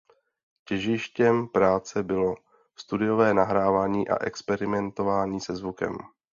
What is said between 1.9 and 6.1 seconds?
bylo studiové nahrávání a experimentování se zvukem.